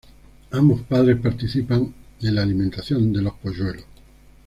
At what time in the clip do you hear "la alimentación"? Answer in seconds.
2.33-3.13